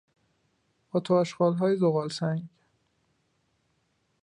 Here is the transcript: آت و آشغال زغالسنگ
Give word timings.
آت 0.91 1.11
و 1.11 1.13
آشغال 1.13 1.75
زغالسنگ 1.75 2.47